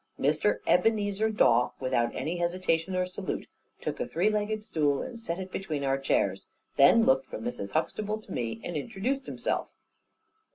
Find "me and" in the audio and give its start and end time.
8.33-8.75